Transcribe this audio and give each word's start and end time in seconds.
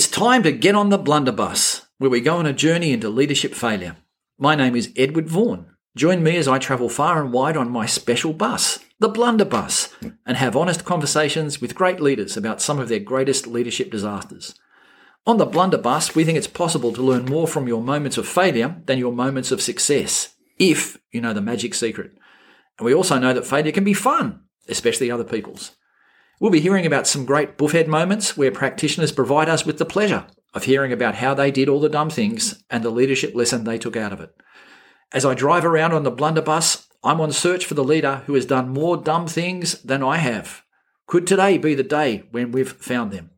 It's 0.00 0.08
time 0.08 0.42
to 0.44 0.52
get 0.52 0.74
on 0.74 0.88
the 0.88 0.96
blunderbuss, 0.96 1.86
where 1.98 2.08
we 2.08 2.22
go 2.22 2.38
on 2.38 2.46
a 2.46 2.54
journey 2.54 2.94
into 2.94 3.10
leadership 3.10 3.52
failure. 3.52 3.98
My 4.38 4.54
name 4.54 4.74
is 4.74 4.94
Edward 4.96 5.28
Vaughan. 5.28 5.76
Join 5.94 6.22
me 6.22 6.38
as 6.38 6.48
I 6.48 6.58
travel 6.58 6.88
far 6.88 7.22
and 7.22 7.34
wide 7.34 7.54
on 7.54 7.68
my 7.68 7.84
special 7.84 8.32
bus, 8.32 8.78
the 8.98 9.10
blunderbuss, 9.10 9.94
and 10.24 10.38
have 10.38 10.56
honest 10.56 10.86
conversations 10.86 11.60
with 11.60 11.74
great 11.74 12.00
leaders 12.00 12.34
about 12.34 12.62
some 12.62 12.78
of 12.78 12.88
their 12.88 12.98
greatest 12.98 13.46
leadership 13.46 13.90
disasters. 13.90 14.54
On 15.26 15.36
the 15.36 15.44
blunderbuss, 15.44 16.14
we 16.14 16.24
think 16.24 16.38
it's 16.38 16.46
possible 16.46 16.94
to 16.94 17.02
learn 17.02 17.26
more 17.26 17.46
from 17.46 17.68
your 17.68 17.82
moments 17.82 18.16
of 18.16 18.26
failure 18.26 18.80
than 18.86 18.98
your 18.98 19.12
moments 19.12 19.52
of 19.52 19.60
success, 19.60 20.34
if 20.58 20.96
you 21.12 21.20
know 21.20 21.34
the 21.34 21.42
magic 21.42 21.74
secret. 21.74 22.12
And 22.78 22.86
we 22.86 22.94
also 22.94 23.18
know 23.18 23.34
that 23.34 23.44
failure 23.44 23.72
can 23.72 23.84
be 23.84 23.92
fun, 23.92 24.44
especially 24.66 25.10
other 25.10 25.24
people's. 25.24 25.72
We'll 26.40 26.50
be 26.50 26.60
hearing 26.60 26.86
about 26.86 27.06
some 27.06 27.26
great 27.26 27.58
buffhead 27.58 27.86
moments 27.86 28.34
where 28.34 28.50
practitioners 28.50 29.12
provide 29.12 29.50
us 29.50 29.66
with 29.66 29.76
the 29.76 29.84
pleasure 29.84 30.26
of 30.54 30.64
hearing 30.64 30.90
about 30.90 31.16
how 31.16 31.34
they 31.34 31.50
did 31.50 31.68
all 31.68 31.80
the 31.80 31.90
dumb 31.90 32.08
things 32.08 32.64
and 32.70 32.82
the 32.82 32.88
leadership 32.88 33.34
lesson 33.34 33.64
they 33.64 33.76
took 33.76 33.94
out 33.94 34.10
of 34.10 34.20
it. 34.20 34.34
As 35.12 35.26
I 35.26 35.34
drive 35.34 35.66
around 35.66 35.92
on 35.92 36.02
the 36.02 36.10
blunderbuss, 36.10 36.88
I'm 37.04 37.20
on 37.20 37.30
search 37.32 37.66
for 37.66 37.74
the 37.74 37.84
leader 37.84 38.22
who 38.24 38.32
has 38.32 38.46
done 38.46 38.70
more 38.70 38.96
dumb 38.96 39.26
things 39.26 39.82
than 39.82 40.02
I 40.02 40.16
have. 40.16 40.62
Could 41.06 41.26
today 41.26 41.58
be 41.58 41.74
the 41.74 41.82
day 41.82 42.24
when 42.30 42.52
we've 42.52 42.72
found 42.72 43.12
them? 43.12 43.32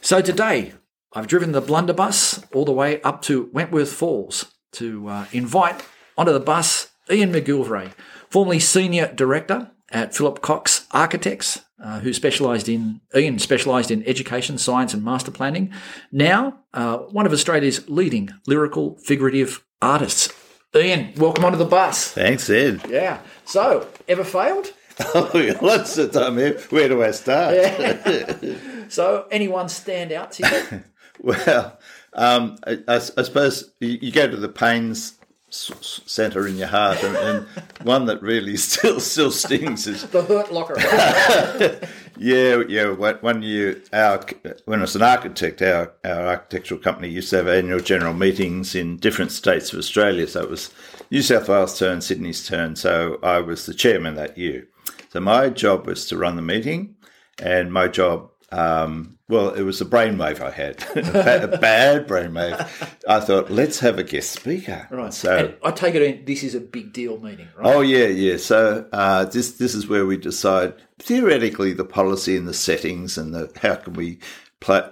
So 0.00 0.22
today, 0.22 0.74
I've 1.12 1.26
driven 1.26 1.50
the 1.50 1.60
blunderbuss 1.60 2.44
all 2.54 2.64
the 2.64 2.70
way 2.70 3.02
up 3.02 3.22
to 3.22 3.50
Wentworth 3.52 3.92
Falls 3.92 4.54
to 4.74 5.08
uh, 5.08 5.26
invite 5.32 5.84
onto 6.16 6.32
the 6.32 6.38
bus 6.38 6.92
Ian 7.10 7.32
McGilvray, 7.32 7.90
formerly 8.28 8.60
Senior 8.60 9.12
Director 9.12 9.72
at 9.90 10.14
Philip 10.14 10.40
Cox 10.40 10.86
Architects, 10.92 11.60
uh, 11.82 12.00
who 12.00 12.12
specialised 12.12 12.68
in 12.68 13.00
Ian 13.14 13.38
specialised 13.38 13.90
in 13.90 14.06
education, 14.06 14.58
science, 14.58 14.94
and 14.94 15.04
master 15.04 15.30
planning. 15.30 15.72
Now, 16.12 16.60
uh, 16.74 16.98
one 16.98 17.26
of 17.26 17.32
Australia's 17.32 17.88
leading 17.88 18.30
lyrical 18.46 18.96
figurative 18.98 19.64
artists. 19.82 20.32
Ian, 20.74 21.12
welcome 21.16 21.44
onto 21.44 21.58
the 21.58 21.64
bus. 21.64 22.12
Thanks, 22.12 22.48
Ed. 22.48 22.82
Yeah. 22.88 23.20
So, 23.44 23.88
ever 24.08 24.24
failed? 24.24 24.72
Oh, 25.14 25.54
lots 25.62 25.96
of 25.96 26.12
time 26.12 26.36
here. 26.36 26.58
Where 26.68 26.86
do 26.86 27.02
I 27.02 27.12
start? 27.12 27.54
Yeah. 27.54 28.34
so, 28.88 29.26
anyone 29.30 29.70
stand 29.70 30.12
out 30.12 30.32
to 30.32 30.70
you? 30.70 30.84
Well, 31.22 31.78
um, 32.14 32.56
I, 32.66 32.78
I, 32.88 32.94
I, 32.96 32.98
suppose 32.98 33.72
you, 33.78 33.98
you, 34.00 34.10
go 34.10 34.26
to 34.26 34.38
the 34.38 34.48
pains 34.48 35.19
center 35.50 36.46
in 36.46 36.56
your 36.56 36.68
heart, 36.68 37.02
and, 37.02 37.16
and, 37.16 37.46
one 37.82 38.06
that 38.06 38.22
really 38.22 38.56
still 38.68 39.00
still 39.00 39.30
stings 39.30 39.86
is 39.86 40.04
the 40.10 40.22
hurt 40.22 40.52
locker. 40.52 40.74
yeah, 42.16 42.62
yeah. 42.68 42.90
When 42.90 43.42
you 43.42 43.82
our 43.92 44.20
when 44.64 44.80
I 44.80 44.82
was 44.82 44.96
an 44.96 45.02
architect, 45.02 45.62
our 45.62 45.92
our 46.04 46.26
architectural 46.28 46.80
company 46.80 47.08
used 47.08 47.30
to 47.30 47.36
have 47.36 47.48
annual 47.48 47.80
general 47.80 48.14
meetings 48.14 48.74
in 48.74 48.96
different 48.98 49.32
states 49.32 49.72
of 49.72 49.78
Australia. 49.78 50.26
So 50.26 50.42
it 50.42 50.50
was 50.50 50.72
New 51.10 51.22
South 51.22 51.48
Wales' 51.48 51.78
turn, 51.78 52.00
Sydney's 52.00 52.46
turn. 52.46 52.76
So 52.76 53.18
I 53.22 53.40
was 53.40 53.66
the 53.66 53.74
chairman 53.74 54.14
that 54.14 54.38
year. 54.38 54.68
So 55.10 55.20
my 55.20 55.48
job 55.48 55.86
was 55.86 56.06
to 56.06 56.16
run 56.16 56.36
the 56.36 56.42
meeting, 56.42 56.96
and 57.42 57.72
my 57.72 57.88
job 57.88 58.30
um, 58.52 59.18
well, 59.30 59.50
it 59.50 59.62
was 59.62 59.80
a 59.80 59.84
brainwave 59.84 60.40
I 60.40 60.50
had, 60.50 60.84
a 60.96 61.58
bad 61.58 62.06
brainwave. 62.06 62.60
I 63.08 63.20
thought, 63.20 63.50
let's 63.50 63.78
have 63.80 63.98
a 63.98 64.02
guest 64.02 64.32
speaker. 64.32 64.88
Right. 64.90 65.14
So 65.14 65.36
and 65.36 65.56
I 65.62 65.70
take 65.70 65.94
it 65.94 66.02
in, 66.02 66.24
this 66.24 66.42
is 66.42 66.54
a 66.54 66.60
big 66.60 66.92
deal 66.92 67.18
meeting, 67.18 67.48
right? 67.56 67.74
Oh 67.74 67.80
yeah, 67.80 68.06
yeah. 68.06 68.36
So 68.36 68.86
uh, 68.92 69.24
this 69.24 69.52
this 69.52 69.74
is 69.74 69.88
where 69.88 70.04
we 70.04 70.16
decide 70.16 70.74
theoretically 70.98 71.72
the 71.72 71.84
policy 71.84 72.36
and 72.36 72.46
the 72.46 72.54
settings 72.54 73.16
and 73.16 73.34
the 73.34 73.50
how 73.62 73.76
can 73.76 73.94
we 73.94 74.18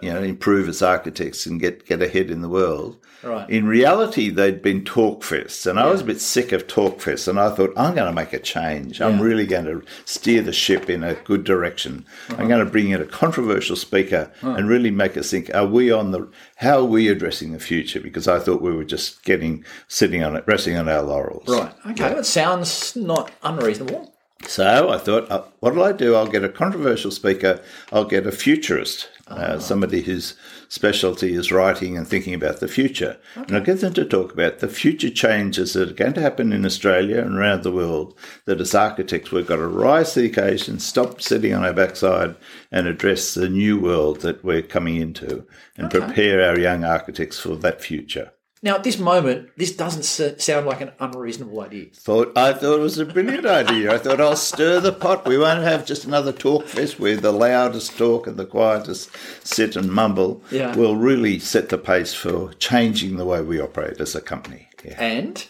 you 0.03 0.13
know, 0.13 0.23
improve 0.23 0.69
as 0.69 0.83
architects 0.83 1.47
and 1.47 1.61
get, 1.61 1.85
get 1.85 2.03
ahead 2.03 2.31
in 2.31 2.41
the 2.41 2.49
world. 2.49 2.97
Right. 3.23 3.51
In 3.51 3.67
reality, 3.67 4.31
they'd 4.31 4.63
been 4.63 4.85
talk 4.85 5.23
fests, 5.23 5.67
and 5.67 5.77
yeah. 5.77 5.87
I 5.87 5.91
was 5.91 6.03
a 6.03 6.05
bit 6.05 6.21
sick 6.21 6.53
of 6.53 6.69
talk 6.69 6.99
fests, 6.99 7.27
and 7.27 7.39
I 7.39 7.51
thought, 7.51 7.73
I'm 7.77 7.95
going 7.95 8.07
to 8.07 8.13
make 8.13 8.33
a 8.33 8.39
change. 8.39 9.01
Yeah. 9.01 9.09
I'm 9.09 9.21
really 9.21 9.45
going 9.45 9.65
to 9.65 9.83
steer 10.05 10.41
the 10.41 10.53
ship 10.53 10.89
in 10.89 11.03
a 11.03 11.15
good 11.15 11.43
direction. 11.43 12.07
Uh-huh. 12.29 12.43
I'm 12.43 12.49
going 12.49 12.65
to 12.65 12.71
bring 12.71 12.91
in 12.91 13.03
a 13.03 13.07
controversial 13.07 13.75
speaker 13.75 14.31
uh-huh. 14.43 14.51
and 14.51 14.69
really 14.69 14.93
make 14.93 15.17
us 15.17 15.31
think, 15.31 15.53
are 15.55 15.67
we 15.67 15.91
on 15.91 16.13
the, 16.13 16.31
how 16.57 16.79
are 16.79 16.85
we 16.85 17.09
addressing 17.09 17.53
the 17.53 17.59
future? 17.59 18.01
Because 18.01 18.29
I 18.29 18.39
thought 18.39 18.63
we 18.63 18.75
were 18.75 18.85
just 18.85 19.25
getting, 19.25 19.65
sitting 19.89 20.23
on 20.23 20.37
it, 20.37 20.45
resting 20.47 20.77
on 20.77 20.89
our 20.89 21.03
laurels. 21.03 21.49
Right. 21.49 21.73
Okay. 21.91 22.09
Yeah. 22.09 22.15
That 22.15 22.27
sounds 22.27 22.95
not 22.95 23.33
unreasonable. 23.43 24.15
So 24.47 24.89
I 24.89 24.99
thought, 24.99 25.29
uh, 25.33 25.43
what'll 25.59 25.83
I 25.83 25.91
do? 25.91 26.15
I'll 26.15 26.29
get 26.29 26.45
a 26.45 26.49
controversial 26.49 27.11
speaker. 27.11 27.61
I'll 27.93 28.05
get 28.05 28.25
a 28.25 28.31
futurist, 28.31 29.09
uh, 29.31 29.59
somebody 29.59 30.03
whose 30.03 30.35
specialty 30.69 31.35
is 31.35 31.53
writing 31.53 31.97
and 31.97 32.07
thinking 32.07 32.35
about 32.35 32.61
the 32.61 32.69
future. 32.69 33.19
Okay. 33.37 33.47
And 33.47 33.57
I'll 33.57 33.65
get 33.65 33.81
them 33.81 33.95
to 33.95 34.05
talk 34.05 34.33
about 34.33 34.59
the 34.59 34.69
future 34.69 35.11
changes 35.11 35.75
that 35.75 35.91
are 35.91 35.95
going 35.95 36.15
to 36.15 36.21
happen 36.21 36.53
in 36.53 36.65
Australia 36.65 37.21
and 37.21 37.37
around 37.37 37.63
the 37.63 37.73
world. 37.73 38.19
That 38.47 38.61
as 38.61 38.75
architects, 38.75 39.31
we've 39.31 39.47
got 39.47 39.57
to 39.57 39.67
rise 39.67 40.15
to 40.15 40.21
the 40.21 40.27
occasion, 40.27 40.79
stop 40.79 41.21
sitting 41.21 41.55
on 41.55 41.65
our 41.65 41.73
backside, 41.73 42.37
and 42.73 42.87
address 42.87 43.35
the 43.35 43.49
new 43.49 43.79
world 43.79 44.21
that 44.21 44.43
we're 44.45 44.63
coming 44.63 44.97
into, 44.97 45.47
and 45.77 45.93
okay. 45.93 46.05
prepare 46.05 46.49
our 46.49 46.59
young 46.59 46.85
architects 46.85 47.39
for 47.39 47.57
that 47.57 47.83
future. 47.83 48.33
Now, 48.63 48.75
at 48.75 48.83
this 48.83 48.99
moment, 48.99 49.51
this 49.57 49.75
doesn't 49.75 50.03
sound 50.41 50.67
like 50.67 50.81
an 50.81 50.91
unreasonable 50.99 51.61
idea. 51.61 51.87
Thought 51.95 52.37
I 52.37 52.53
thought 52.53 52.81
it 52.81 52.83
was 52.83 52.99
a 52.99 53.07
brilliant 53.07 53.47
idea. 53.47 53.95
I 53.95 53.99
thought 53.99 54.21
I'll 54.21 54.37
stir 54.37 54.81
the 54.81 54.93
pot. 54.93 55.27
We 55.27 55.39
won't 55.39 55.63
have 55.63 55.87
just 55.87 56.05
another 56.05 56.33
talk 56.33 56.67
fest 56.67 56.99
where 56.99 57.17
the 57.17 57.33
loudest 57.33 57.97
talk 57.97 58.27
and 58.27 58.37
the 58.37 58.47
quietest 58.47 59.11
sit 59.47 59.77
and 59.77 59.93
mumble. 59.93 60.43
Yeah. 60.51 60.75
We'll 60.75 60.97
really 60.97 61.39
set 61.39 61.69
the 61.69 61.79
pace 61.79 62.15
for 62.15 62.53
changing 62.55 63.17
the 63.17 63.25
way 63.25 63.43
we 63.43 63.61
operate 63.61 64.01
as 64.01 64.15
a 64.15 64.21
company. 64.21 64.69
Yeah. 64.85 65.01
And. 65.01 65.47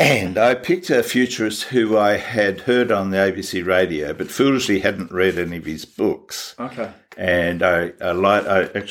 And 0.00 0.38
I 0.38 0.54
picked 0.54 0.90
a 0.90 1.02
futurist 1.02 1.64
who 1.64 1.98
I 1.98 2.18
had 2.18 2.60
heard 2.60 2.92
on 2.92 3.10
the 3.10 3.16
ABC 3.16 3.66
radio, 3.66 4.12
but 4.12 4.30
foolishly 4.30 4.78
hadn't 4.78 5.10
read 5.10 5.36
any 5.36 5.56
of 5.56 5.64
his 5.64 5.84
books. 5.84 6.54
Okay. 6.58 6.92
And 7.16 7.64
I, 7.64 7.92
I, 8.00 8.12
I 8.12 8.86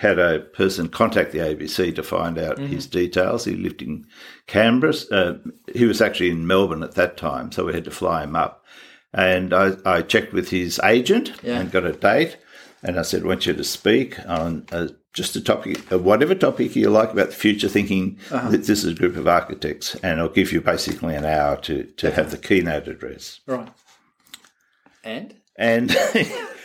had 0.00 0.18
a 0.18 0.38
person 0.38 0.88
contact 0.88 1.30
the 1.30 1.40
ABC 1.40 1.94
to 1.94 2.02
find 2.02 2.38
out 2.38 2.56
mm-hmm. 2.56 2.68
his 2.68 2.86
details. 2.86 3.44
He 3.44 3.54
lived 3.54 3.82
in 3.82 4.06
Canberra. 4.46 4.94
Uh, 5.12 5.34
he 5.74 5.84
was 5.84 6.00
actually 6.00 6.30
in 6.30 6.46
Melbourne 6.46 6.82
at 6.82 6.94
that 6.94 7.18
time, 7.18 7.52
so 7.52 7.66
we 7.66 7.74
had 7.74 7.84
to 7.84 7.90
fly 7.90 8.24
him 8.24 8.34
up. 8.34 8.64
And 9.12 9.52
I, 9.52 9.72
I 9.84 10.00
checked 10.00 10.32
with 10.32 10.48
his 10.48 10.80
agent 10.82 11.32
yeah. 11.42 11.60
and 11.60 11.70
got 11.70 11.84
a 11.84 11.92
date. 11.92 12.38
And 12.82 12.98
I 12.98 13.02
said, 13.02 13.24
I 13.24 13.26
want 13.26 13.44
you 13.44 13.52
to 13.52 13.62
speak 13.62 14.18
on 14.26 14.64
uh, 14.72 14.88
just 15.12 15.36
a 15.36 15.40
topic, 15.42 15.92
uh, 15.92 15.98
whatever 15.98 16.34
topic 16.34 16.74
you 16.74 16.88
like 16.88 17.12
about 17.12 17.28
the 17.28 17.36
future 17.36 17.68
thinking. 17.68 18.18
Uh-huh. 18.30 18.48
This 18.48 18.70
is 18.70 18.86
a 18.86 18.94
group 18.94 19.16
of 19.16 19.28
architects, 19.28 19.96
and 19.96 20.18
I'll 20.18 20.30
give 20.30 20.50
you 20.50 20.62
basically 20.62 21.14
an 21.14 21.26
hour 21.26 21.58
to, 21.58 21.84
to 21.84 22.10
have 22.10 22.30
the 22.30 22.38
keynote 22.38 22.88
address. 22.88 23.40
Right. 23.46 23.68
And? 25.04 25.34
And 25.56 25.94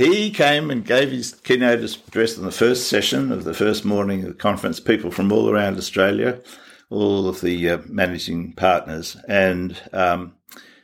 He 0.00 0.30
came 0.30 0.70
and 0.70 0.82
gave 0.82 1.10
his 1.10 1.34
keynote 1.34 1.80
address 1.80 2.38
in 2.38 2.46
the 2.46 2.50
first 2.50 2.88
session 2.88 3.30
of 3.30 3.44
the 3.44 3.52
first 3.52 3.84
morning 3.84 4.22
of 4.22 4.28
the 4.28 4.34
conference. 4.34 4.80
People 4.80 5.10
from 5.10 5.30
all 5.30 5.50
around 5.50 5.76
Australia, 5.76 6.40
all 6.88 7.28
of 7.28 7.42
the 7.42 7.68
uh, 7.68 7.78
managing 7.86 8.54
partners, 8.54 9.18
and 9.28 9.76
um, 9.92 10.32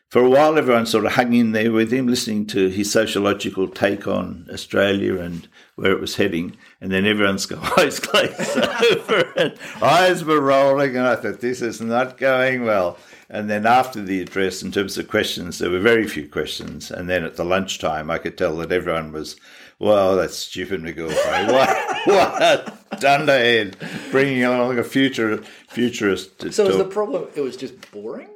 for 0.08 0.22
a 0.22 0.30
while, 0.30 0.56
everyone 0.56 0.86
sort 0.86 1.04
of 1.04 1.12
hung 1.12 1.34
in 1.34 1.50
there 1.50 1.72
with 1.72 1.92
him, 1.92 2.06
listening 2.06 2.46
to 2.46 2.68
his 2.68 2.92
sociological 2.92 3.66
take 3.66 4.06
on 4.06 4.46
Australia 4.52 5.18
and 5.20 5.48
where 5.74 5.90
it 5.90 6.00
was 6.00 6.14
heading. 6.14 6.56
And 6.80 6.92
then 6.92 7.04
everyone's 7.04 7.50
eyes 7.78 7.98
glazed 7.98 8.56
over 8.56 9.32
and 9.36 9.58
eyes 9.82 10.24
were 10.24 10.40
rolling. 10.40 10.96
And 10.96 11.06
I 11.06 11.16
thought, 11.16 11.40
this 11.40 11.60
is 11.60 11.80
not 11.80 12.18
going 12.18 12.64
well. 12.64 12.98
And 13.28 13.50
then 13.50 13.66
after 13.66 14.00
the 14.00 14.20
address, 14.20 14.62
in 14.62 14.70
terms 14.70 14.96
of 14.96 15.08
questions, 15.08 15.58
there 15.58 15.70
were 15.70 15.80
very 15.80 16.06
few 16.06 16.28
questions. 16.28 16.92
And 16.92 17.10
then 17.10 17.24
at 17.24 17.34
the 17.34 17.44
lunchtime, 17.44 18.08
I 18.08 18.18
could 18.18 18.38
tell 18.38 18.56
that 18.58 18.70
everyone 18.70 19.10
was, 19.10 19.36
well, 19.80 20.14
that's 20.14 20.36
stupid 20.36 20.82
McGilvray. 20.82 21.52
what, 22.06 22.06
what 22.06 23.00
dunderhead 23.00 23.76
bringing 24.12 24.44
along 24.44 24.78
a 24.78 24.84
future 24.84 25.42
futurist. 25.68 26.40
so 26.42 26.50
talk. 26.50 26.68
was 26.68 26.78
the 26.78 26.84
problem, 26.84 27.26
it 27.34 27.40
was 27.40 27.56
just 27.56 27.90
boring? 27.90 28.28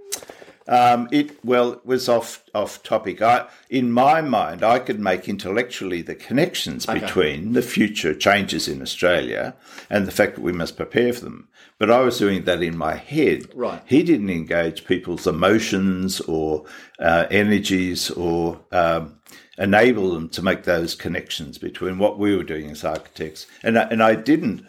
Um, 0.71 1.09
it 1.11 1.45
well 1.45 1.73
it 1.73 1.85
was 1.85 2.09
off 2.09 2.45
off 2.55 2.81
topic. 2.85 3.21
I, 3.21 3.49
in 3.69 3.91
my 3.91 4.21
mind, 4.21 4.63
I 4.63 4.79
could 4.79 5.01
make 5.01 5.29
intellectually 5.29 6.01
the 6.01 6.15
connections 6.15 6.89
okay. 6.89 7.01
between 7.01 7.55
the 7.55 7.63
future 7.63 8.15
changes 8.15 8.69
in 8.69 8.81
Australia 8.81 9.57
and 9.91 10.07
the 10.07 10.13
fact 10.13 10.37
that 10.37 10.43
we 10.43 10.53
must 10.53 10.77
prepare 10.77 11.13
for 11.13 11.25
them. 11.25 11.49
But 11.79 11.91
I 11.91 12.01
was 12.01 12.19
doing 12.19 12.45
that 12.45 12.63
in 12.63 12.77
my 12.77 12.95
head. 12.95 13.49
Right. 13.53 13.83
He 13.85 14.05
didn't 14.05 14.31
engage 14.31 14.85
people's 14.85 15.27
emotions 15.27 16.21
or 16.21 16.67
uh, 17.01 17.27
energies 17.33 18.09
or 18.09 18.61
um, 18.71 19.19
enable 19.59 20.13
them 20.13 20.29
to 20.29 20.43
make 20.43 20.63
those 20.63 20.95
connections 20.95 21.59
between 21.59 21.99
what 21.99 22.17
we 22.17 22.37
were 22.37 22.45
doing 22.45 22.71
as 22.71 22.85
architects. 22.85 23.49
And 23.65 23.77
and 23.77 24.01
I 24.01 24.15
didn't. 24.15 24.65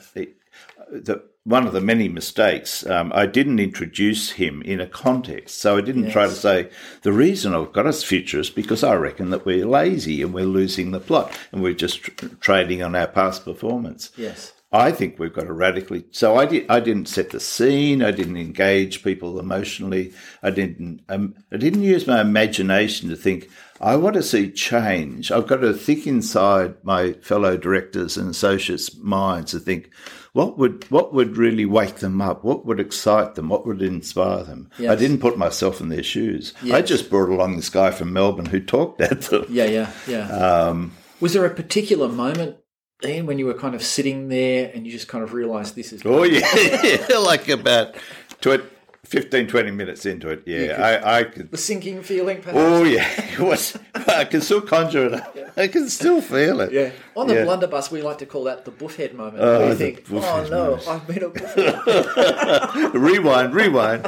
the 0.92 1.24
one 1.44 1.66
of 1.66 1.74
the 1.74 1.82
many 1.82 2.08
mistakes, 2.08 2.86
um, 2.86 3.12
I 3.16 3.26
didn't 3.26 3.60
introduce 3.60 4.32
him 4.32 4.62
in 4.62 4.80
a 4.80 4.86
context. 4.86 5.58
So 5.58 5.78
I 5.78 5.82
didn't 5.82 6.12
try 6.12 6.28
to 6.28 6.34
say, 6.34 6.70
the 7.02 7.12
reason 7.12 7.56
I've 7.56 7.74
got 7.74 7.88
us 7.88 8.04
future 8.04 8.40
is 8.40 8.52
because 8.52 8.84
I 8.84 8.94
reckon 8.94 9.32
that 9.32 9.46
we're 9.46 9.66
lazy 9.66 10.22
and 10.22 10.34
we're 10.34 10.46
losing 10.46 10.92
the 10.92 11.00
plot 11.00 11.36
and 11.52 11.64
we're 11.64 11.74
just 11.74 12.04
tr- 12.04 12.28
trading 12.40 12.84
on 12.84 12.96
our 12.96 13.08
past 13.08 13.44
performance. 13.44 14.12
Yes. 14.16 14.54
I 14.74 14.94
think 14.94 15.20
we've 15.20 15.34
got 15.34 15.48
to 15.48 15.54
radically. 15.54 16.06
So 16.12 16.38
I 16.38 16.46
did. 16.46 16.66
I 16.70 16.80
didn't 16.80 17.10
set 17.10 17.32
the 17.32 17.42
scene. 17.42 18.02
I 18.02 18.12
didn't 18.12 18.38
engage 18.38 19.04
people 19.04 19.38
emotionally. 19.38 20.14
I 20.42 20.50
didn't. 20.52 21.02
Um, 21.10 21.36
I 21.52 21.58
didn't 21.58 21.84
use 21.84 22.08
my 22.08 22.22
imagination 22.22 23.10
to 23.10 23.18
think. 23.18 23.50
I 23.82 23.96
want 23.98 24.16
to 24.16 24.24
see 24.24 24.50
change. 24.52 25.32
I've 25.32 25.48
got 25.48 25.58
to 25.58 25.74
think 25.74 26.08
inside 26.08 26.76
my 26.84 27.14
fellow 27.14 27.58
directors 27.58 28.16
and 28.16 28.30
associates' 28.30 28.96
minds 28.96 29.52
to 29.52 29.60
think, 29.60 29.92
what 30.34 30.58
would 30.58 30.90
what 30.90 31.14
would 31.14 31.36
really 31.36 31.66
wake 31.66 31.96
them 31.98 32.22
up? 32.22 32.44
What 32.46 32.66
would 32.66 32.80
excite 32.80 33.36
them? 33.36 33.50
What 33.50 33.66
would 33.68 33.82
inspire 33.82 34.44
them? 34.44 34.70
I 34.80 34.96
didn't 34.96 35.20
put 35.20 35.38
myself 35.38 35.82
in 35.82 35.90
their 35.90 36.04
shoes. 36.04 36.54
I 36.72 36.82
just 36.82 37.10
brought 37.10 37.30
along 37.30 37.58
this 37.58 37.70
guy 37.70 37.92
from 37.92 38.14
Melbourne 38.14 38.46
who 38.46 38.62
talked 38.62 39.02
at 39.02 39.22
them. 39.24 39.46
Yeah, 39.50 39.66
yeah, 39.66 39.92
yeah. 40.08 40.30
Um, 40.30 40.94
Was 41.20 41.34
there 41.34 41.46
a 41.46 41.54
particular 41.54 42.08
moment, 42.08 42.56
Ian, 43.04 43.26
when 43.26 43.40
you 43.40 43.46
were 43.46 43.54
kind 43.56 43.74
of 43.76 43.84
sitting 43.84 44.28
there 44.30 44.72
and 44.74 44.86
you 44.86 44.92
just 44.92 45.08
kind 45.08 45.24
of 45.24 45.34
realised 45.34 45.76
this 45.76 45.92
is? 45.94 46.02
Oh 46.06 46.24
yeah, 46.24 47.08
like 47.20 47.50
about 47.50 47.96
tw- 48.42 48.62
15, 49.06 49.48
20 49.48 49.72
minutes 49.72 50.06
into 50.06 50.30
it. 50.30 50.44
Yeah, 50.46 50.68
could- 50.68 50.80
I, 50.80 51.18
I 51.20 51.24
could. 51.26 51.52
The 51.52 51.58
sinking 51.58 52.02
feeling, 52.04 52.38
perhaps. 52.42 52.58
Oh 52.60 52.84
yeah, 52.84 53.08
it 53.34 53.40
was. 53.40 53.78
I 53.96 54.26
can 54.26 54.40
still 54.42 54.62
conjure 54.62 55.08
it. 55.08 55.14
up. 55.16 55.36
I 55.58 55.68
can 55.68 55.90
still 55.90 56.22
feel 56.22 56.62
it. 56.62 56.72
Yeah. 56.72 56.92
On 57.16 57.28
the 57.28 57.34
Yeah. 57.36 57.44
blunderbuss, 57.44 57.92
we 57.92 58.02
like 58.02 58.20
to 58.20 58.26
call 58.26 58.44
that 58.46 58.64
the 58.66 58.72
buffhead 58.72 59.14
moment. 59.14 59.40
Oh, 59.44 59.68
you 59.68 59.76
think, 59.76 60.04
oh 60.12 60.48
no, 60.50 60.70
moment." 60.78 60.88
I've 60.88 61.08
been 61.08 61.24
a 61.24 61.30
buffhead. 61.32 62.94
rewind, 62.94 63.54
rewind. 63.54 64.08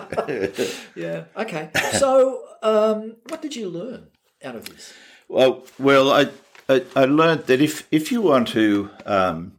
yeah. 0.95 1.23
Okay. 1.35 1.69
So, 1.93 2.43
um, 2.61 3.15
what 3.27 3.41
did 3.41 3.55
you 3.55 3.69
learn 3.69 4.07
out 4.43 4.55
of 4.55 4.65
this? 4.69 4.93
well, 5.27 5.65
well, 5.79 6.11
I, 6.11 6.29
I 6.73 7.01
I 7.01 7.05
learned 7.05 7.45
that 7.45 7.61
if 7.61 7.87
if 7.91 8.11
you 8.11 8.21
want 8.21 8.47
to 8.49 8.89
um, 9.05 9.53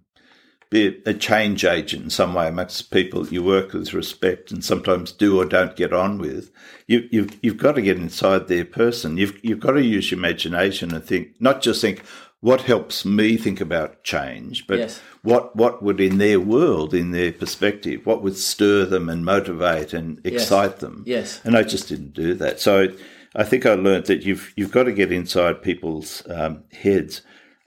be 0.71 1.01
a 1.07 1.15
change 1.15 1.65
agent 1.65 2.05
in 2.05 2.11
some 2.11 2.35
way 2.35 2.49
amongst 2.49 2.91
people 2.91 3.27
you 3.29 3.43
work 3.43 3.73
with 3.73 3.95
respect 3.95 4.51
and 4.51 4.65
sometimes 4.65 5.13
do 5.13 5.39
or 5.41 5.45
don't 5.45 5.77
get 5.77 5.93
on 5.93 6.19
with, 6.19 6.51
you, 6.87 7.09
you've 7.13 7.39
you've 7.43 7.57
got 7.59 7.73
to 7.77 7.83
get 7.83 7.97
inside 7.97 8.49
their 8.49 8.65
person. 8.65 9.17
You've 9.17 9.39
you've 9.45 9.61
got 9.61 9.73
to 9.73 9.83
use 9.83 10.11
your 10.11 10.19
imagination 10.19 10.95
and 10.95 11.05
think, 11.05 11.41
not 11.41 11.63
just 11.63 11.81
think 11.81 12.03
what 12.41 12.63
helps 12.63 13.07
me 13.07 13.39
think 13.39 13.59
about 13.61 14.05
change, 14.05 14.67
but 14.67 14.79
Yes. 14.79 15.01
what 15.23 15.57
what 15.57 15.83
would 15.83 16.01
in 16.01 16.19
their 16.19 16.39
world, 16.39 16.93
in 16.93 17.11
their 17.13 17.33
perspective, 17.33 18.05
what 18.05 18.23
would 18.23 18.37
stir 18.37 18.85
them 18.85 19.09
and 19.09 19.25
motivate 19.25 19.95
and 19.95 20.21
excite 20.25 20.81
them. 20.81 21.05
Yes. 21.07 21.41
And 21.45 21.57
I 21.57 21.63
just 21.63 21.89
didn't 21.89 22.13
do 22.13 22.35
that. 22.35 22.61
So 22.61 22.89
I 23.35 23.45
think 23.45 23.67
I 23.67 23.75
learned 23.75 24.07
that 24.07 24.23
you've 24.25 24.53
you've 24.57 24.73
got 24.73 24.85
to 24.85 24.93
get 24.93 25.11
inside 25.13 25.63
people's 25.63 26.23
um, 26.29 26.65
heads. 26.73 27.23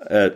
Uh, 0.10 0.30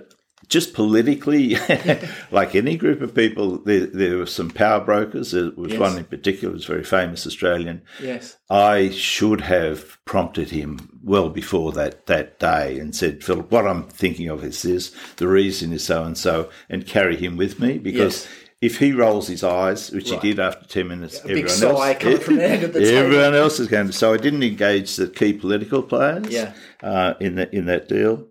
just 0.48 0.74
politically, 0.74 1.56
like 2.32 2.56
any 2.56 2.76
group 2.76 3.00
of 3.02 3.16
people, 3.16 3.60
there, 3.60 3.86
there 3.86 4.18
were 4.18 4.26
some 4.26 4.50
power 4.50 4.84
brokers. 4.84 5.32
There 5.32 5.52
was 5.56 5.72
Yes. 5.72 5.80
one 5.80 5.98
in 5.98 6.04
particular, 6.04 6.54
was 6.54 6.66
very 6.66 6.84
famous 6.84 7.26
Australian. 7.26 7.84
Yes. 8.02 8.38
I 8.50 8.90
should 8.90 9.40
have 9.42 10.04
prompted 10.04 10.50
him 10.50 11.00
well 11.04 11.30
before 11.30 11.72
that, 11.74 12.08
that 12.08 12.40
day 12.40 12.80
and 12.80 12.94
said, 12.94 13.24
Philip, 13.24 13.50
what 13.50 13.66
I'm 13.66 13.88
thinking 13.88 14.28
of 14.28 14.44
is 14.44 14.62
this, 14.64 14.94
the 15.18 15.28
reason 15.30 15.72
is 15.72 15.86
so 15.86 16.04
and 16.04 16.18
so, 16.18 16.50
and 16.70 16.86
carry 16.86 17.16
him 17.16 17.38
with 17.38 17.60
me 17.62 17.78
because 17.78 18.26
Yes. 18.26 18.28
If 18.62 18.78
he 18.78 18.92
rolls 18.92 19.28
his 19.28 19.44
eyes, 19.44 19.90
which 19.92 20.12
Right. 20.12 20.22
he 20.22 20.30
did 20.30 20.40
after 20.40 20.66
10 20.68 20.88
minutes, 20.88 21.20
big 21.20 21.32
everyone 21.32 21.50
sigh 21.50 21.90
else, 21.94 21.98
coming 22.04 22.18
from 22.20 22.36
the 22.36 22.46
end 22.48 22.64
of 22.64 22.74
the 22.74 22.80
table. 22.80 22.98
everyone 22.98 23.34
else 23.34 23.60
is 23.60 23.68
going 23.68 23.88
to. 23.88 23.94
So 23.94 24.14
I 24.14 24.18
didn't 24.18 24.44
engage 24.44 24.96
the 24.96 25.08
key 25.08 25.34
political 25.34 25.82
players 25.82 26.28
Yeah. 26.30 26.54
uh, 26.84 27.16
in, 27.20 27.36
that, 27.36 27.54
in 27.54 27.66
that 27.66 27.90
deal. 27.90 28.28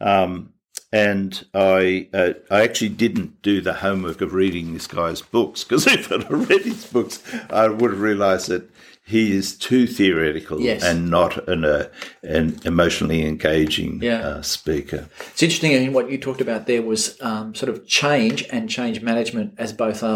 Um, 0.00 0.50
and 0.94 1.44
I 1.54 2.08
uh, 2.12 2.32
I 2.50 2.62
actually 2.62 2.90
didn't 2.90 3.40
do 3.40 3.62
the 3.62 3.72
homework 3.72 4.20
of 4.20 4.34
reading 4.34 4.74
this 4.74 4.86
guy's 4.86 5.22
books 5.22 5.64
because 5.64 5.86
if 5.98 6.12
I'd 6.12 6.30
read 6.30 6.62
his 6.62 6.84
books, 6.84 7.22
I 7.48 7.66
would 7.68 7.92
have 7.92 8.00
realised 8.00 8.48
that 8.48 8.68
he 9.12 9.36
is 9.36 9.56
too 9.68 9.86
theoretical 9.86 10.60
Yes. 10.60 10.82
and 10.82 11.10
not 11.10 11.32
an 11.48 11.64
uh, 11.64 11.84
an 12.22 12.58
emotionally 12.64 13.20
engaging 13.32 14.00
Yeah. 14.02 14.20
uh, 14.28 14.42
speaker. 14.42 15.08
It's 15.32 15.42
interesting, 15.42 15.72
and 15.74 15.94
what 15.94 16.10
you 16.10 16.18
talked 16.18 16.40
about 16.40 16.66
there 16.66 16.82
was 16.82 17.16
um, 17.20 17.54
sort 17.54 17.70
of 17.72 17.86
change 17.86 18.38
and 18.54 18.68
change 18.68 19.02
management 19.02 19.54
as 19.58 19.72
both 19.72 20.02
a 20.02 20.14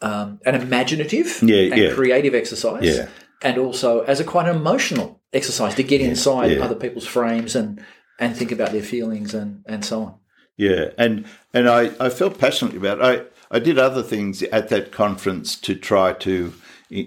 um, 0.00 0.40
an 0.44 0.54
imaginative 0.56 1.28
Yeah, 1.42 1.72
and 1.72 1.76
yeah. 1.82 1.92
creative 1.94 2.34
exercise, 2.34 3.08
and 3.42 3.56
also 3.58 4.00
as 4.12 4.20
a 4.20 4.24
quite 4.24 4.48
an 4.48 4.56
emotional 4.56 5.20
exercise 5.32 5.74
to 5.76 5.82
get 5.82 6.00
inside 6.00 6.58
other 6.58 6.74
people's 6.84 7.06
frames 7.06 7.56
and 7.56 7.80
and 8.18 8.36
think 8.36 8.52
about 8.52 8.72
their 8.72 8.82
feelings 8.94 9.34
and 9.34 9.62
and 9.66 9.84
so 9.84 9.96
on. 10.02 10.14
Yeah, 10.56 10.90
and 10.98 11.24
and 11.54 11.68
I, 11.68 11.82
I 12.06 12.08
felt 12.10 12.38
passionately 12.38 12.78
about 12.78 12.98
it. 12.98 13.04
I, 13.50 13.56
I 13.56 13.58
did 13.60 13.78
other 13.78 14.02
things 14.02 14.42
at 14.42 14.68
that 14.68 14.90
conference 14.92 15.56
to 15.66 15.74
try 15.74 16.12
to 16.26 16.52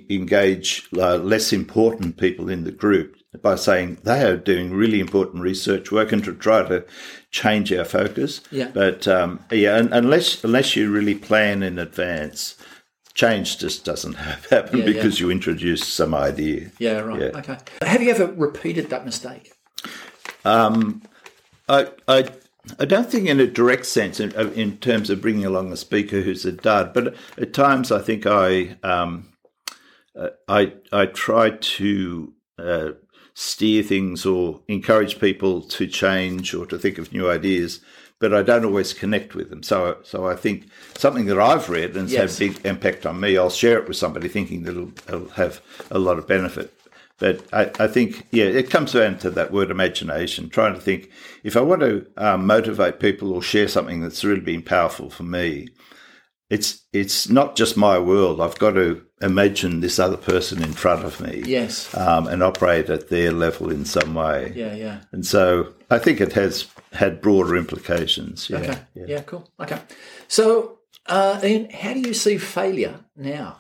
engage 0.09 0.87
uh, 0.97 1.17
less 1.17 1.53
important 1.53 2.17
people 2.17 2.49
in 2.49 2.63
the 2.63 2.71
group 2.71 3.15
by 3.41 3.55
saying 3.55 3.97
they 4.03 4.23
are 4.23 4.37
doing 4.37 4.73
really 4.73 4.99
important 4.99 5.43
research 5.43 5.91
work 5.91 6.11
and 6.11 6.23
to 6.23 6.33
try 6.33 6.63
to 6.63 6.85
change 7.31 7.71
our 7.73 7.85
focus. 7.85 8.41
Yeah. 8.51 8.71
But 8.73 9.07
um, 9.07 9.43
yeah, 9.51 9.77
and, 9.77 9.93
unless 9.93 10.43
unless 10.43 10.75
you 10.75 10.91
really 10.91 11.15
plan 11.15 11.63
in 11.63 11.77
advance, 11.77 12.55
change 13.13 13.57
just 13.57 13.83
doesn't 13.85 14.13
happen 14.49 14.79
Yeah, 14.79 14.85
because 14.85 15.19
you 15.19 15.31
introduce 15.31 15.87
some 15.87 16.13
idea. 16.13 16.71
Yeah, 16.79 16.99
right. 16.99 17.21
Yeah. 17.21 17.39
Okay. 17.39 17.57
Have 17.81 18.01
you 18.01 18.11
ever 18.11 18.27
repeated 18.27 18.89
that 18.89 19.05
mistake? 19.05 19.53
I, 21.67 21.87
I, 22.07 22.29
I 22.79 22.85
don't 22.85 23.09
think 23.09 23.27
in 23.27 23.39
a 23.39 23.47
direct 23.47 23.85
sense 23.85 24.19
in, 24.19 24.31
in 24.53 24.77
terms 24.77 25.09
of 25.09 25.21
bringing 25.21 25.45
along 25.45 25.71
a 25.71 25.77
speaker 25.77 26.21
who's 26.21 26.45
a 26.45 26.51
dud, 26.51 26.93
but 26.93 27.15
at 27.37 27.53
times 27.53 27.91
I 27.91 27.99
think 28.01 28.25
I, 28.25 28.77
um, 28.83 29.29
uh, 30.15 30.29
I, 30.47 30.73
I 30.91 31.05
try 31.07 31.51
to 31.51 32.33
uh, 32.57 32.89
steer 33.33 33.83
things 33.83 34.25
or 34.25 34.61
encourage 34.67 35.19
people 35.19 35.61
to 35.61 35.87
change 35.87 36.53
or 36.53 36.65
to 36.67 36.77
think 36.77 36.97
of 36.97 37.11
new 37.11 37.29
ideas, 37.29 37.81
but 38.19 38.33
I 38.33 38.43
don't 38.43 38.65
always 38.65 38.93
connect 38.93 39.35
with 39.35 39.49
them. 39.49 39.61
So, 39.61 39.97
so 40.03 40.25
I 40.27 40.35
think 40.35 40.67
something 40.97 41.25
that 41.25 41.39
I've 41.39 41.69
read 41.69 41.97
and 41.97 42.09
Yes. 42.09 42.21
has 42.21 42.37
had 42.37 42.49
a 42.49 42.53
big 42.53 42.65
impact 42.65 43.05
on 43.05 43.19
me, 43.19 43.37
I'll 43.37 43.49
share 43.49 43.77
it 43.77 43.87
with 43.87 43.97
somebody 43.97 44.29
thinking 44.29 44.63
that 44.63 44.71
it'll, 44.71 44.93
it'll 45.07 45.29
have 45.29 45.61
a 45.91 45.99
lot 45.99 46.17
of 46.17 46.27
benefit. 46.27 46.71
But 47.17 47.45
I, 47.53 47.71
I 47.79 47.87
think, 47.87 48.27
yeah, 48.31 48.45
it 48.45 48.69
comes 48.69 48.91
down 48.91 49.17
to 49.19 49.29
that 49.31 49.51
word 49.51 49.71
imagination, 49.71 50.49
trying 50.49 50.73
to 50.73 50.81
think 50.81 51.09
if 51.43 51.55
I 51.55 51.61
want 51.61 51.81
to 51.81 52.05
um, 52.17 52.45
motivate 52.45 52.99
people 52.99 53.31
or 53.31 53.41
share 53.41 53.69
something 53.69 54.01
that's 54.01 54.23
really 54.25 54.41
been 54.41 54.61
powerful 54.61 55.09
for 55.09 55.23
me, 55.23 55.69
it's 56.49 56.83
it's 56.93 57.29
not 57.29 57.55
just 57.55 57.75
my 57.77 57.97
world. 57.97 58.39
I've 58.39 58.59
got 58.59 58.71
to 58.71 59.01
imagine 59.21 59.79
this 59.79 59.97
other 59.99 60.17
person 60.17 60.61
in 60.61 60.73
front 60.73 61.03
of 61.05 61.19
me 61.19 61.41
Yes. 61.45 61.93
um, 61.95 62.27
and 62.27 62.43
operate 62.43 62.89
at 62.89 63.09
their 63.09 63.31
level 63.31 63.71
in 63.71 63.85
some 63.85 64.13
way. 64.13 64.51
Yeah, 64.55 64.75
yeah. 64.75 65.01
And 65.11 65.25
so 65.25 65.73
I 65.89 65.97
think 65.99 66.21
it 66.21 66.33
has 66.33 66.67
had 66.93 67.21
broader 67.21 67.55
implications. 67.55 68.49
Yeah. 68.49 68.57
Okay. 68.59 68.79
yeah. 68.93 69.05
Yeah, 69.07 69.21
cool. 69.21 69.49
Okay. 69.59 69.79
So, 70.27 70.79
uh, 71.07 71.39
Ian, 71.43 71.69
how 71.69 71.93
do 71.93 71.99
you 72.01 72.13
see 72.13 72.37
failure 72.37 72.99
now? 73.15 73.57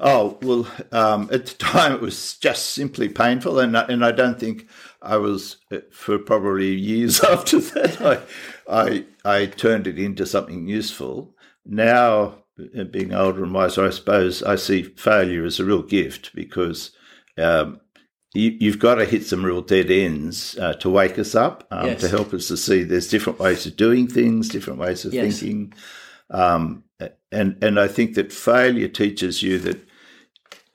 Oh 0.00 0.38
well, 0.42 0.68
um, 0.92 1.28
at 1.32 1.46
the 1.46 1.54
time 1.56 1.92
it 1.92 2.00
was 2.00 2.36
just 2.38 2.66
simply 2.72 3.08
painful, 3.08 3.58
and 3.58 3.76
I- 3.76 3.86
and 3.88 4.04
I 4.04 4.12
don't 4.12 4.38
think 4.38 4.68
I 5.02 5.16
was 5.16 5.56
uh, 5.72 5.78
for 5.90 6.18
probably 6.18 6.74
years 6.74 7.20
after 7.24 7.58
that. 7.58 8.00
I 8.00 9.04
I 9.24 9.40
I 9.42 9.46
turned 9.46 9.86
it 9.86 9.98
into 9.98 10.24
something 10.26 10.68
useful. 10.68 11.34
Now, 11.66 12.44
uh, 12.78 12.84
being 12.84 13.12
older 13.12 13.42
and 13.42 13.52
wiser, 13.52 13.86
I 13.86 13.90
suppose 13.90 14.42
I 14.42 14.54
see 14.56 14.82
failure 14.84 15.44
as 15.44 15.58
a 15.60 15.64
real 15.64 15.82
gift 15.82 16.34
because. 16.34 16.92
Um, 17.36 17.80
you, 18.34 18.54
you've 18.60 18.78
got 18.78 18.96
to 18.96 19.06
hit 19.06 19.24
some 19.24 19.42
real 19.42 19.62
dead 19.62 19.90
ends 19.90 20.56
uh, 20.58 20.74
to 20.74 20.90
wake 20.90 21.18
us 21.18 21.34
up, 21.34 21.66
um, 21.70 21.86
Yes. 21.86 22.00
to 22.02 22.08
help 22.10 22.34
us 22.34 22.46
to 22.48 22.58
see 22.58 22.82
there's 22.84 23.08
different 23.08 23.38
ways 23.38 23.64
of 23.64 23.74
doing 23.76 24.06
things, 24.06 24.50
different 24.50 24.78
ways 24.78 25.06
of 25.06 25.14
Yes. 25.14 25.38
thinking, 25.40 25.72
um, 26.30 26.84
and 27.32 27.56
and 27.62 27.80
I 27.80 27.88
think 27.88 28.14
that 28.14 28.30
failure 28.30 28.86
teaches 28.88 29.42
you 29.42 29.58
that 29.60 29.80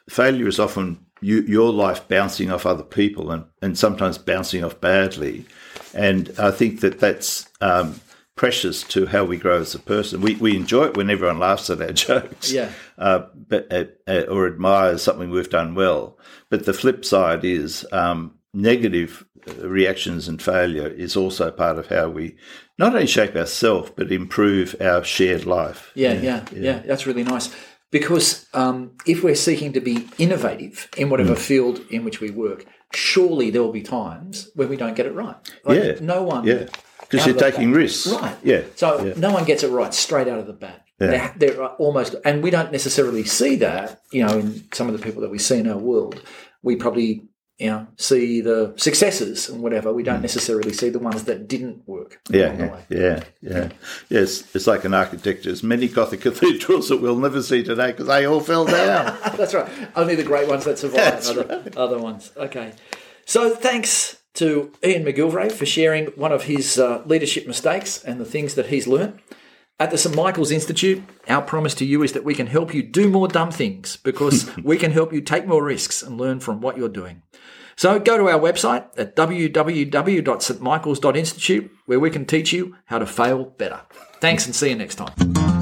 failure 0.10 0.48
is 0.48 0.60
often 0.60 1.05
you, 1.22 1.41
your 1.41 1.72
life 1.72 2.07
bouncing 2.07 2.51
off 2.51 2.65
other 2.65 2.83
people 2.83 3.31
and, 3.31 3.45
and 3.62 3.77
sometimes 3.77 4.17
bouncing 4.17 4.63
off 4.63 4.79
badly. 4.81 5.45
And 5.93 6.31
I 6.38 6.51
think 6.51 6.81
that 6.81 7.00
that's 7.00 7.48
um, 7.62 8.01
precious 8.36 8.83
to 8.83 9.05
how 9.05 9.24
we 9.24 9.38
grow 9.38 9.60
as 9.62 9.75
a 9.75 9.79
person. 9.79 10.22
We, 10.22 10.36
we 10.36 10.55
enjoy 10.55 10.86
it 10.86 10.98
when 10.98 11.10
everyone 11.10 11.39
laughs 11.39 11.69
at 11.69 11.81
our 11.81 11.91
jokes 11.93 12.51
Yeah. 12.51 12.72
uh, 12.98 13.24
but, 13.36 13.72
uh, 13.72 13.86
uh, 14.07 14.24
or 14.29 14.48
admires 14.48 15.01
something 15.03 15.29
we've 15.29 15.50
done 15.50 15.75
well. 15.75 16.17
But 16.50 16.65
the 16.65 16.74
flip 16.74 17.05
side 17.05 17.45
is 17.45 17.86
um, 17.91 18.36
negative 18.53 19.25
reactions 19.60 20.27
and 20.27 20.41
failure 20.41 20.88
is 20.88 21.15
also 21.17 21.51
part 21.51 21.77
of 21.77 21.88
how 21.88 22.10
we 22.10 22.36
not 22.79 22.93
only 22.93 23.07
shape 23.07 23.36
ourselves 23.36 23.91
but 23.95 24.12
improve 24.12 24.75
our 24.81 25.03
shared 25.03 25.45
life. 25.45 25.91
Yeah, 25.95 26.13
yeah, 26.13 26.45
yeah. 26.51 26.60
yeah. 26.60 26.79
That's 26.79 27.05
really 27.05 27.24
nice. 27.24 27.53
Because 27.93 28.47
um, 28.55 28.93
if 29.05 29.23
we're 29.23 29.35
seeking 29.35 29.71
to 29.73 29.79
be 29.79 30.09
innovative 30.17 30.89
in 30.97 31.12
whatever 31.12 31.35
mm. 31.35 31.38
field 31.38 31.79
in 31.91 32.03
which 32.03 32.19
we 32.19 32.31
work, 32.31 32.65
surely 32.91 33.51
there 33.51 33.62
will 33.62 33.71
be 33.71 33.83
times 33.83 34.50
when 34.55 34.67
we 34.67 34.77
don't 34.77 34.95
get 34.95 35.05
it 35.05 35.13
right. 35.13 35.35
Like 35.63 35.83
yeah. 35.83 35.93
No 36.01 36.23
one. 36.23 36.43
Yeah. 36.43 36.65
Because 37.01 37.27
you're 37.27 37.38
taking 37.38 37.69
bat. 37.69 37.77
risks. 37.77 38.12
Right. 38.12 38.35
Yeah. 38.43 38.63
So 38.75 39.05
yeah. 39.05 39.13
no 39.15 39.31
one 39.31 39.45
gets 39.45 39.62
it 39.62 39.69
right 39.69 39.93
straight 39.93 40.27
out 40.27 40.39
of 40.39 40.47
the 40.47 40.53
bat. 40.53 40.83
Yeah. 41.00 41.07
They're, 41.07 41.33
they're 41.38 41.65
almost, 41.65 42.15
and 42.25 42.41
we 42.41 42.50
don't 42.50 42.71
necessarily 42.71 43.25
see 43.25 43.57
that, 43.57 44.01
you 44.12 44.25
know, 44.25 44.39
in 44.39 44.73
some 44.73 44.89
of 44.89 44.97
the 44.97 45.03
people 45.03 45.21
that 45.21 45.29
we 45.29 45.38
see 45.38 45.59
in 45.59 45.67
our 45.67 45.77
world. 45.77 46.19
We 46.63 46.75
probably 46.77 47.27
you 47.60 47.69
know, 47.69 47.88
see 47.98 48.41
the 48.41 48.74
successes 48.77 49.48
and 49.50 49.62
whatever. 49.62 49.93
We 49.93 50.03
don't 50.03 50.19
mm. 50.19 50.24
necessarily 50.24 50.74
see 50.74 50.89
the 50.89 51.00
ones 51.00 51.25
that 51.25 51.48
didn't 51.48 51.88
work. 51.88 52.19
Yeah, 52.29 52.81
yeah, 52.89 53.24
yeah, 53.41 53.69
Yes, 54.10 54.43
it's 54.55 54.67
like 54.67 54.86
an 54.86 54.93
architect. 54.93 55.43
There's 55.43 55.63
many 55.63 55.88
Gothic 55.88 56.22
cathedrals 56.22 56.89
that 56.89 57.01
we'll 57.01 57.17
never 57.17 57.41
see 57.41 57.63
today 57.63 57.91
because 57.91 58.07
they 58.07 58.25
all 58.25 58.39
fell 58.39 58.65
down. 58.65 59.17
That's 59.38 59.53
right. 59.53 59.69
Only 59.95 60.15
the 60.15 60.24
great 60.24 60.48
ones 60.48 60.65
that 60.65 60.79
survive. 60.79 61.25
other, 61.27 61.45
right. 61.45 61.77
other 61.77 62.00
ones. 62.00 62.31
Okay. 62.36 62.74
So 63.25 63.55
thanks 63.55 64.22
to 64.36 64.72
Ian 64.83 65.05
McGilvray 65.05 65.51
for 65.51 65.65
sharing 65.65 66.07
one 66.07 66.31
of 66.31 66.43
his 66.43 66.79
uh, 66.79 67.03
leadership 67.05 67.48
mistakes 67.48 68.03
and 68.03 68.19
the 68.19 68.25
things 68.25 68.55
that 68.55 68.67
he's 68.67 68.88
learned. 68.88 69.19
At 69.79 69.91
the 69.91 69.98
St. 69.98 70.15
Michael's 70.15 70.51
Institute, 70.51 71.03
our 71.27 71.41
promise 71.41 71.74
to 71.75 71.86
you 71.86 72.03
is 72.03 72.13
that 72.13 72.24
we 72.24 72.36
can 72.36 72.48
help 72.48 72.74
you 72.74 72.83
do 72.83 73.10
more 73.10 73.27
dumb 73.27 73.51
things 73.51 73.98
because 73.98 74.55
we 74.63 74.77
can 74.77 74.91
help 74.91 75.12
you 75.12 75.22
take 75.22 75.48
more 75.48 75.63
risks 75.63 76.01
and 76.03 76.17
learn 76.17 76.39
from 76.39 76.62
what 76.62 76.77
you're 76.77 76.89
doing. 76.89 77.22
So 77.75 78.00
go 78.00 78.18
to 78.18 78.30
our 78.30 78.39
website 78.39 78.86
at 78.98 79.15
www.stmichaels.institute 79.15 81.72
where 81.86 82.00
we 82.00 82.10
can 82.10 82.25
teach 82.25 82.53
you 82.53 82.75
how 82.86 82.98
to 83.00 83.06
fail 83.06 83.46
better. 83.46 83.82
Thanks 84.20 84.46
and 84.46 84.56
see 84.56 84.70
you 84.70 84.75
next 84.75 84.96
time. 84.96 85.52